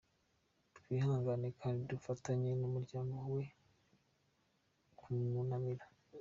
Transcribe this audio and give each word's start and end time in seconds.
Twihangane 0.77 1.47
kandi 1.61 1.81
dufatanye 1.91 2.49
n’umuryango 2.59 3.15
we 3.35 3.43
kumwunamira. 4.99 5.85